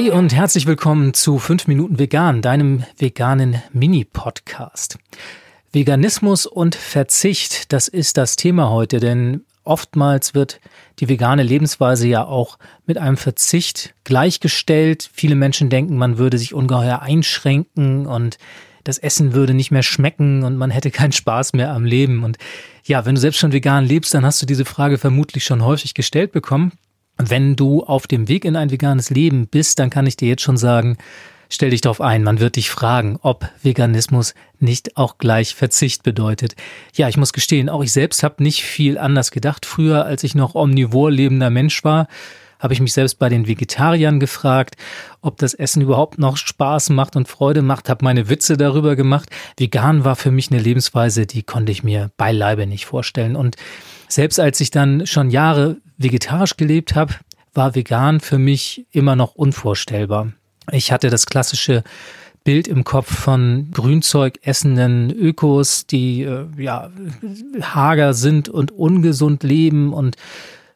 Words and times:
Hey 0.00 0.12
und 0.12 0.32
herzlich 0.32 0.66
willkommen 0.66 1.12
zu 1.12 1.40
5 1.40 1.66
Minuten 1.66 1.98
Vegan, 1.98 2.40
deinem 2.40 2.84
veganen 2.98 3.60
Mini-Podcast. 3.72 4.96
Veganismus 5.72 6.46
und 6.46 6.76
Verzicht, 6.76 7.72
das 7.72 7.88
ist 7.88 8.16
das 8.16 8.36
Thema 8.36 8.70
heute, 8.70 9.00
denn 9.00 9.44
oftmals 9.64 10.34
wird 10.34 10.60
die 11.00 11.08
vegane 11.08 11.42
Lebensweise 11.42 12.06
ja 12.06 12.24
auch 12.24 12.60
mit 12.86 12.96
einem 12.96 13.16
Verzicht 13.16 13.92
gleichgestellt. 14.04 15.10
Viele 15.12 15.34
Menschen 15.34 15.68
denken, 15.68 15.96
man 15.96 16.16
würde 16.16 16.38
sich 16.38 16.54
ungeheuer 16.54 17.02
einschränken 17.02 18.06
und 18.06 18.38
das 18.84 18.98
Essen 18.98 19.32
würde 19.32 19.52
nicht 19.52 19.72
mehr 19.72 19.82
schmecken 19.82 20.44
und 20.44 20.56
man 20.56 20.70
hätte 20.70 20.92
keinen 20.92 21.10
Spaß 21.10 21.54
mehr 21.54 21.72
am 21.72 21.84
Leben. 21.84 22.22
Und 22.22 22.38
ja, 22.84 23.04
wenn 23.04 23.16
du 23.16 23.20
selbst 23.20 23.40
schon 23.40 23.50
vegan 23.50 23.84
lebst, 23.84 24.14
dann 24.14 24.24
hast 24.24 24.40
du 24.40 24.46
diese 24.46 24.64
Frage 24.64 24.96
vermutlich 24.96 25.44
schon 25.44 25.64
häufig 25.64 25.94
gestellt 25.94 26.30
bekommen. 26.30 26.70
Wenn 27.18 27.56
du 27.56 27.82
auf 27.82 28.06
dem 28.06 28.28
Weg 28.28 28.44
in 28.44 28.56
ein 28.56 28.70
veganes 28.70 29.10
Leben 29.10 29.48
bist, 29.48 29.78
dann 29.80 29.90
kann 29.90 30.06
ich 30.06 30.16
dir 30.16 30.28
jetzt 30.28 30.42
schon 30.42 30.56
sagen, 30.56 30.96
stell 31.48 31.70
dich 31.70 31.80
darauf 31.80 32.00
ein, 32.00 32.22
man 32.22 32.38
wird 32.38 32.56
dich 32.56 32.70
fragen, 32.70 33.18
ob 33.22 33.48
Veganismus 33.62 34.34
nicht 34.60 34.96
auch 34.96 35.18
gleich 35.18 35.54
Verzicht 35.54 36.04
bedeutet. 36.04 36.54
Ja, 36.94 37.08
ich 37.08 37.16
muss 37.16 37.32
gestehen, 37.32 37.68
auch 37.68 37.82
ich 37.82 37.92
selbst 37.92 38.22
habe 38.22 38.42
nicht 38.42 38.62
viel 38.62 38.98
anders 38.98 39.32
gedacht. 39.32 39.66
Früher, 39.66 40.04
als 40.04 40.22
ich 40.22 40.34
noch 40.34 40.54
omnivor 40.54 41.10
lebender 41.10 41.50
Mensch 41.50 41.82
war, 41.82 42.06
habe 42.60 42.74
ich 42.74 42.80
mich 42.80 42.92
selbst 42.92 43.18
bei 43.18 43.28
den 43.28 43.46
Vegetariern 43.46 44.20
gefragt, 44.20 44.76
ob 45.20 45.38
das 45.38 45.54
Essen 45.54 45.82
überhaupt 45.82 46.18
noch 46.18 46.36
Spaß 46.36 46.90
macht 46.90 47.16
und 47.16 47.28
Freude 47.28 47.62
macht, 47.62 47.88
habe 47.88 48.04
meine 48.04 48.28
Witze 48.28 48.56
darüber 48.56 48.96
gemacht. 48.96 49.30
Vegan 49.56 50.04
war 50.04 50.16
für 50.16 50.30
mich 50.30 50.50
eine 50.50 50.60
Lebensweise, 50.60 51.26
die 51.26 51.42
konnte 51.42 51.72
ich 51.72 51.84
mir 51.84 52.10
beileibe 52.16 52.66
nicht 52.66 52.86
vorstellen. 52.86 53.36
Und 53.36 53.56
selbst 54.08 54.40
als 54.40 54.60
ich 54.60 54.70
dann 54.70 55.06
schon 55.06 55.30
Jahre 55.30 55.76
vegetarisch 55.98 56.56
gelebt 56.56 56.94
habe, 56.94 57.14
war 57.54 57.74
vegan 57.74 58.20
für 58.20 58.38
mich 58.38 58.86
immer 58.90 59.16
noch 59.16 59.34
unvorstellbar. 59.34 60.32
Ich 60.70 60.92
hatte 60.92 61.10
das 61.10 61.26
klassische 61.26 61.82
Bild 62.44 62.68
im 62.68 62.84
Kopf 62.84 63.14
von 63.14 63.70
Grünzeug 63.72 64.38
essenden 64.42 65.10
Ökos, 65.10 65.86
die 65.86 66.22
äh, 66.22 66.46
ja 66.56 66.90
hager 67.60 68.14
sind 68.14 68.48
und 68.48 68.70
ungesund 68.70 69.42
leben 69.42 69.92
und 69.92 70.16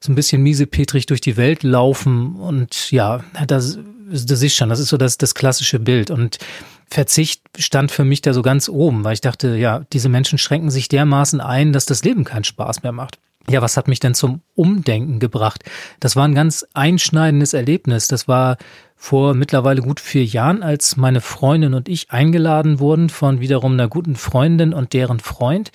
so 0.00 0.12
ein 0.12 0.14
bisschen 0.14 0.42
miesepetrig 0.42 1.06
durch 1.06 1.20
die 1.20 1.36
Welt 1.36 1.62
laufen 1.62 2.36
und 2.36 2.90
ja, 2.90 3.24
das, 3.46 3.78
das 4.10 4.42
ist 4.42 4.56
schon, 4.56 4.68
das 4.68 4.80
ist 4.80 4.88
so 4.88 4.96
das, 4.96 5.16
das 5.16 5.34
klassische 5.34 5.78
Bild 5.78 6.10
und 6.10 6.38
Verzicht 6.90 7.42
stand 7.56 7.90
für 7.90 8.04
mich 8.04 8.20
da 8.20 8.34
so 8.34 8.42
ganz 8.42 8.68
oben, 8.68 9.02
weil 9.02 9.14
ich 9.14 9.22
dachte, 9.22 9.56
ja, 9.56 9.86
diese 9.94 10.10
Menschen 10.10 10.36
schränken 10.36 10.70
sich 10.70 10.88
dermaßen 10.88 11.40
ein, 11.40 11.72
dass 11.72 11.86
das 11.86 12.04
Leben 12.04 12.24
keinen 12.24 12.44
Spaß 12.44 12.82
mehr 12.82 12.92
macht. 12.92 13.18
Ja, 13.48 13.60
was 13.60 13.76
hat 13.76 13.88
mich 13.88 14.00
denn 14.00 14.14
zum 14.14 14.40
Umdenken 14.54 15.18
gebracht? 15.18 15.64
Das 16.00 16.14
war 16.16 16.24
ein 16.24 16.34
ganz 16.34 16.64
einschneidendes 16.74 17.54
Erlebnis. 17.54 18.06
Das 18.08 18.28
war 18.28 18.56
vor 18.96 19.34
mittlerweile 19.34 19.82
gut 19.82 19.98
vier 19.98 20.24
Jahren, 20.24 20.62
als 20.62 20.96
meine 20.96 21.20
Freundin 21.20 21.74
und 21.74 21.88
ich 21.88 22.12
eingeladen 22.12 22.78
wurden 22.78 23.08
von 23.08 23.40
wiederum 23.40 23.72
einer 23.72 23.88
guten 23.88 24.14
Freundin 24.14 24.72
und 24.72 24.92
deren 24.92 25.18
Freund 25.18 25.72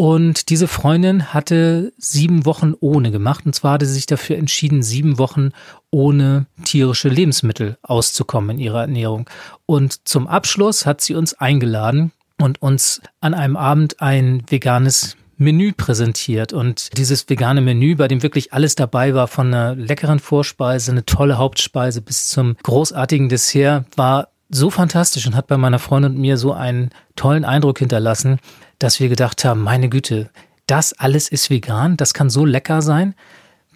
und 0.00 0.48
diese 0.48 0.66
Freundin 0.66 1.34
hatte 1.34 1.92
sieben 1.98 2.46
Wochen 2.46 2.72
ohne 2.80 3.10
gemacht. 3.10 3.44
Und 3.44 3.54
zwar 3.54 3.74
hatte 3.74 3.84
sie 3.84 3.92
sich 3.92 4.06
dafür 4.06 4.38
entschieden, 4.38 4.82
sieben 4.82 5.18
Wochen 5.18 5.50
ohne 5.90 6.46
tierische 6.64 7.10
Lebensmittel 7.10 7.76
auszukommen 7.82 8.56
in 8.56 8.58
ihrer 8.60 8.80
Ernährung. 8.80 9.28
Und 9.66 10.08
zum 10.08 10.26
Abschluss 10.26 10.86
hat 10.86 11.02
sie 11.02 11.14
uns 11.14 11.34
eingeladen 11.34 12.12
und 12.40 12.62
uns 12.62 13.02
an 13.20 13.34
einem 13.34 13.58
Abend 13.58 14.00
ein 14.00 14.42
veganes 14.48 15.18
Menü 15.40 15.72
präsentiert 15.72 16.52
und 16.52 16.96
dieses 16.98 17.26
vegane 17.28 17.62
Menü, 17.62 17.96
bei 17.96 18.08
dem 18.08 18.22
wirklich 18.22 18.52
alles 18.52 18.74
dabei 18.74 19.14
war, 19.14 19.26
von 19.26 19.46
einer 19.46 19.74
leckeren 19.74 20.18
Vorspeise, 20.18 20.90
eine 20.90 21.06
tolle 21.06 21.38
Hauptspeise 21.38 22.02
bis 22.02 22.28
zum 22.28 22.56
großartigen 22.62 23.30
Dessert, 23.30 23.86
war 23.96 24.28
so 24.50 24.68
fantastisch 24.68 25.26
und 25.26 25.34
hat 25.34 25.46
bei 25.46 25.56
meiner 25.56 25.78
Freundin 25.78 26.12
und 26.12 26.20
mir 26.20 26.36
so 26.36 26.52
einen 26.52 26.90
tollen 27.16 27.46
Eindruck 27.46 27.78
hinterlassen, 27.78 28.38
dass 28.78 29.00
wir 29.00 29.08
gedacht 29.08 29.42
haben, 29.46 29.62
meine 29.62 29.88
Güte, 29.88 30.28
das 30.66 30.92
alles 30.92 31.28
ist 31.28 31.48
vegan, 31.48 31.96
das 31.96 32.12
kann 32.12 32.28
so 32.28 32.44
lecker 32.44 32.82
sein. 32.82 33.14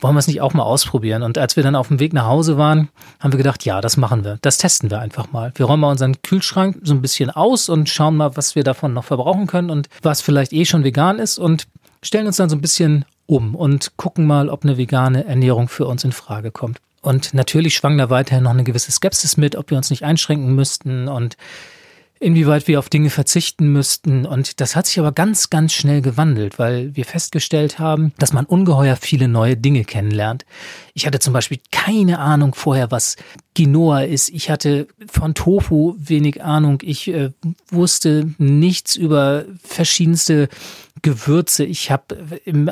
Wollen 0.04 0.16
wir 0.16 0.20
es 0.20 0.26
nicht 0.26 0.42
auch 0.42 0.52
mal 0.52 0.64
ausprobieren? 0.64 1.22
Und 1.22 1.38
als 1.38 1.56
wir 1.56 1.62
dann 1.62 1.74
auf 1.74 1.88
dem 1.88 1.98
Weg 1.98 2.12
nach 2.12 2.26
Hause 2.26 2.58
waren, 2.58 2.90
haben 3.20 3.32
wir 3.32 3.38
gedacht, 3.38 3.64
ja, 3.64 3.80
das 3.80 3.96
machen 3.96 4.22
wir. 4.22 4.36
Das 4.42 4.58
testen 4.58 4.90
wir 4.90 4.98
einfach 4.98 5.32
mal. 5.32 5.50
Wir 5.54 5.64
räumen 5.64 5.80
mal 5.80 5.92
unseren 5.92 6.20
Kühlschrank 6.20 6.76
so 6.82 6.92
ein 6.92 7.00
bisschen 7.00 7.30
aus 7.30 7.70
und 7.70 7.88
schauen 7.88 8.18
mal, 8.18 8.36
was 8.36 8.54
wir 8.54 8.64
davon 8.64 8.92
noch 8.92 9.04
verbrauchen 9.04 9.46
können 9.46 9.70
und 9.70 9.88
was 10.02 10.20
vielleicht 10.20 10.52
eh 10.52 10.66
schon 10.66 10.84
vegan 10.84 11.18
ist 11.18 11.38
und 11.38 11.68
stellen 12.02 12.26
uns 12.26 12.36
dann 12.36 12.50
so 12.50 12.56
ein 12.56 12.60
bisschen 12.60 13.06
um 13.24 13.54
und 13.54 13.96
gucken 13.96 14.26
mal, 14.26 14.50
ob 14.50 14.64
eine 14.64 14.76
vegane 14.76 15.24
Ernährung 15.24 15.68
für 15.68 15.86
uns 15.86 16.04
in 16.04 16.12
Frage 16.12 16.50
kommt. 16.50 16.82
Und 17.00 17.32
natürlich 17.32 17.74
schwang 17.74 17.96
da 17.96 18.10
weiterhin 18.10 18.44
noch 18.44 18.50
eine 18.50 18.64
gewisse 18.64 18.92
Skepsis 18.92 19.38
mit, 19.38 19.56
ob 19.56 19.70
wir 19.70 19.78
uns 19.78 19.88
nicht 19.88 20.02
einschränken 20.02 20.54
müssten 20.54 21.08
und 21.08 21.38
inwieweit 22.24 22.66
wir 22.68 22.78
auf 22.78 22.88
Dinge 22.88 23.10
verzichten 23.10 23.70
müssten. 23.70 24.24
Und 24.24 24.60
das 24.60 24.74
hat 24.74 24.86
sich 24.86 24.98
aber 24.98 25.12
ganz, 25.12 25.50
ganz 25.50 25.74
schnell 25.74 26.00
gewandelt, 26.00 26.58
weil 26.58 26.96
wir 26.96 27.04
festgestellt 27.04 27.78
haben, 27.78 28.12
dass 28.18 28.32
man 28.32 28.46
ungeheuer 28.46 28.96
viele 28.96 29.28
neue 29.28 29.58
Dinge 29.58 29.84
kennenlernt. 29.84 30.46
Ich 30.94 31.06
hatte 31.06 31.18
zum 31.18 31.34
Beispiel 31.34 31.60
keine 31.70 32.18
Ahnung 32.18 32.54
vorher, 32.54 32.90
was 32.90 33.16
Quinoa 33.54 34.02
ist. 34.02 34.30
Ich 34.30 34.48
hatte 34.48 34.88
von 35.06 35.34
Tofu 35.34 35.96
wenig 35.98 36.42
Ahnung. 36.42 36.78
Ich 36.82 37.08
äh, 37.08 37.30
wusste 37.70 38.32
nichts 38.38 38.96
über 38.96 39.44
verschiedenste 39.62 40.48
Gewürze. 41.02 41.64
Ich 41.64 41.90
habe 41.90 42.16
im 42.46 42.70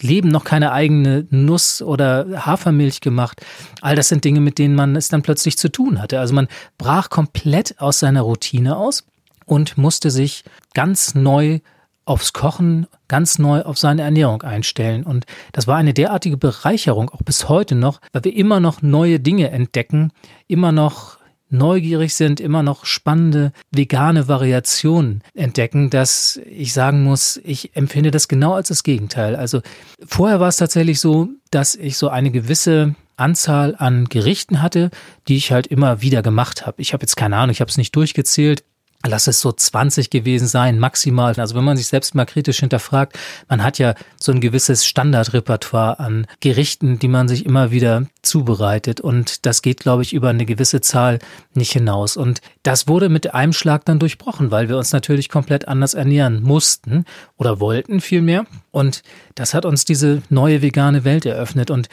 Leben 0.00 0.28
noch 0.28 0.44
keine 0.44 0.72
eigene 0.72 1.26
Nuss 1.30 1.82
oder 1.82 2.46
Hafermilch 2.46 3.00
gemacht. 3.00 3.40
All 3.80 3.96
das 3.96 4.08
sind 4.08 4.24
Dinge, 4.24 4.40
mit 4.40 4.58
denen 4.58 4.74
man 4.74 4.96
es 4.96 5.08
dann 5.08 5.22
plötzlich 5.22 5.56
zu 5.56 5.70
tun 5.70 6.00
hatte. 6.02 6.18
Also 6.20 6.34
man 6.34 6.48
brach 6.78 7.10
komplett 7.10 7.80
aus 7.80 8.00
seiner 8.00 8.22
Routine 8.22 8.76
aus 8.76 9.04
und 9.46 9.78
musste 9.78 10.10
sich 10.10 10.44
ganz 10.74 11.14
neu 11.14 11.60
aufs 12.04 12.32
Kochen, 12.32 12.86
ganz 13.06 13.38
neu 13.38 13.62
auf 13.62 13.76
seine 13.76 14.02
Ernährung 14.02 14.42
einstellen. 14.42 15.04
Und 15.04 15.26
das 15.52 15.66
war 15.66 15.76
eine 15.76 15.92
derartige 15.92 16.38
Bereicherung, 16.38 17.10
auch 17.10 17.22
bis 17.22 17.48
heute 17.48 17.74
noch, 17.74 18.00
weil 18.12 18.24
wir 18.24 18.34
immer 18.34 18.60
noch 18.60 18.80
neue 18.80 19.20
Dinge 19.20 19.50
entdecken, 19.50 20.12
immer 20.46 20.72
noch 20.72 21.17
neugierig 21.50 22.14
sind, 22.14 22.40
immer 22.40 22.62
noch 22.62 22.84
spannende 22.84 23.52
vegane 23.70 24.28
Variationen 24.28 25.22
entdecken, 25.34 25.90
dass 25.90 26.40
ich 26.48 26.72
sagen 26.72 27.02
muss, 27.02 27.40
ich 27.44 27.74
empfinde 27.76 28.10
das 28.10 28.28
genau 28.28 28.54
als 28.54 28.68
das 28.68 28.82
Gegenteil. 28.82 29.36
Also 29.36 29.62
vorher 30.06 30.40
war 30.40 30.48
es 30.48 30.56
tatsächlich 30.56 31.00
so, 31.00 31.28
dass 31.50 31.74
ich 31.74 31.96
so 31.96 32.08
eine 32.08 32.30
gewisse 32.30 32.94
Anzahl 33.16 33.74
an 33.76 34.04
Gerichten 34.06 34.62
hatte, 34.62 34.90
die 35.26 35.36
ich 35.36 35.50
halt 35.52 35.66
immer 35.66 36.00
wieder 36.02 36.22
gemacht 36.22 36.66
habe. 36.66 36.80
Ich 36.80 36.92
habe 36.92 37.02
jetzt 37.02 37.16
keine 37.16 37.36
Ahnung, 37.36 37.50
ich 37.50 37.60
habe 37.60 37.70
es 37.70 37.76
nicht 37.76 37.94
durchgezählt 37.96 38.64
lass 39.06 39.28
es 39.28 39.40
so 39.40 39.52
20 39.52 40.10
gewesen 40.10 40.48
sein, 40.48 40.78
maximal. 40.78 41.34
Also 41.38 41.54
wenn 41.54 41.64
man 41.64 41.76
sich 41.76 41.86
selbst 41.86 42.14
mal 42.14 42.24
kritisch 42.24 42.58
hinterfragt, 42.58 43.16
man 43.48 43.62
hat 43.62 43.78
ja 43.78 43.94
so 44.20 44.32
ein 44.32 44.40
gewisses 44.40 44.84
Standardrepertoire 44.86 46.00
an 46.00 46.26
Gerichten, 46.40 46.98
die 46.98 47.06
man 47.06 47.28
sich 47.28 47.46
immer 47.46 47.70
wieder 47.70 48.06
zubereitet. 48.22 49.00
Und 49.00 49.46
das 49.46 49.62
geht, 49.62 49.80
glaube 49.80 50.02
ich, 50.02 50.12
über 50.12 50.30
eine 50.30 50.46
gewisse 50.46 50.80
Zahl 50.80 51.20
nicht 51.54 51.72
hinaus. 51.72 52.16
Und 52.16 52.40
das 52.64 52.88
wurde 52.88 53.08
mit 53.08 53.34
einem 53.34 53.52
Schlag 53.52 53.84
dann 53.84 54.00
durchbrochen, 54.00 54.50
weil 54.50 54.68
wir 54.68 54.76
uns 54.76 54.92
natürlich 54.92 55.28
komplett 55.28 55.68
anders 55.68 55.94
ernähren 55.94 56.42
mussten 56.42 57.04
oder 57.36 57.60
wollten 57.60 58.00
vielmehr. 58.00 58.46
Und 58.72 59.02
das 59.36 59.54
hat 59.54 59.64
uns 59.64 59.84
diese 59.84 60.22
neue 60.28 60.60
vegane 60.60 61.04
Welt 61.04 61.24
eröffnet. 61.24 61.70
Und 61.70 61.88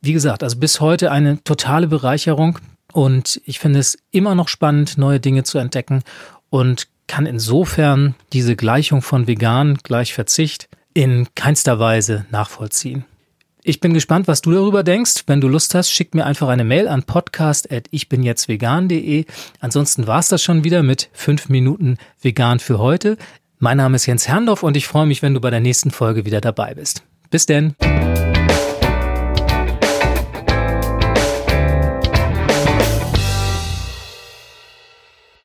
wie 0.00 0.14
gesagt, 0.14 0.42
also 0.42 0.56
bis 0.58 0.80
heute 0.80 1.10
eine 1.10 1.42
totale 1.44 1.86
Bereicherung. 1.86 2.58
Und 2.92 3.42
ich 3.44 3.58
finde 3.58 3.78
es 3.78 3.98
immer 4.10 4.34
noch 4.34 4.48
spannend, 4.48 4.96
neue 4.96 5.20
Dinge 5.20 5.44
zu 5.44 5.58
entdecken 5.58 6.02
und 6.56 6.88
kann 7.06 7.26
insofern 7.26 8.14
diese 8.32 8.56
Gleichung 8.56 9.02
von 9.02 9.26
vegan 9.26 9.76
gleich 9.82 10.14
Verzicht 10.14 10.70
in 10.94 11.28
keinster 11.34 11.78
Weise 11.78 12.24
nachvollziehen. 12.30 13.04
Ich 13.62 13.80
bin 13.80 13.92
gespannt, 13.92 14.26
was 14.28 14.40
du 14.42 14.52
darüber 14.52 14.82
denkst. 14.82 15.24
Wenn 15.26 15.42
du 15.42 15.48
Lust 15.48 15.74
hast, 15.74 15.90
schick 15.90 16.14
mir 16.14 16.24
einfach 16.24 16.48
eine 16.48 16.64
Mail 16.64 16.88
an 16.88 17.02
podcast.ichbinjetztvegan.de. 17.02 19.26
Ansonsten 19.60 20.06
war 20.06 20.20
es 20.20 20.28
das 20.28 20.42
schon 20.42 20.64
wieder 20.64 20.82
mit 20.82 21.10
fünf 21.12 21.48
Minuten 21.48 21.98
vegan 22.22 22.60
für 22.60 22.78
heute. 22.78 23.18
Mein 23.58 23.76
Name 23.76 23.96
ist 23.96 24.06
Jens 24.06 24.26
Herndorf 24.28 24.62
und 24.62 24.76
ich 24.76 24.86
freue 24.86 25.06
mich, 25.06 25.20
wenn 25.22 25.34
du 25.34 25.40
bei 25.40 25.50
der 25.50 25.58
nächsten 25.60 25.90
Folge 25.90 26.24
wieder 26.24 26.40
dabei 26.40 26.74
bist. 26.74 27.02
Bis 27.30 27.46
denn. 27.46 27.74